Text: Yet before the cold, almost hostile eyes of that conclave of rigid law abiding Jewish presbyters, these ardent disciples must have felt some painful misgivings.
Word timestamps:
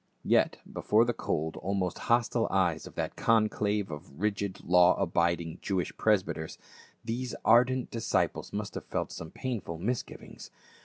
Yet 0.25 0.57
before 0.67 1.05
the 1.05 1.13
cold, 1.13 1.57
almost 1.57 1.99
hostile 2.09 2.47
eyes 2.49 2.87
of 2.87 2.95
that 2.95 3.15
conclave 3.15 3.91
of 3.91 4.19
rigid 4.19 4.63
law 4.65 4.95
abiding 4.99 5.59
Jewish 5.61 5.95
presbyters, 5.95 6.57
these 7.05 7.35
ardent 7.45 7.91
disciples 7.91 8.51
must 8.51 8.73
have 8.73 8.85
felt 8.85 9.11
some 9.11 9.29
painful 9.29 9.77
misgivings. 9.77 10.49